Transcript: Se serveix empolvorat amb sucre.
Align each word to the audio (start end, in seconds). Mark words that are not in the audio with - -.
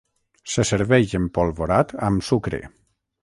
Se 0.53 0.63
serveix 0.69 1.13
empolvorat 1.19 1.95
amb 2.09 2.27
sucre. 2.31 2.63